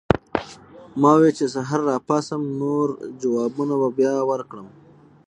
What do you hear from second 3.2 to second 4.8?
جوابونه به بیا ورکړم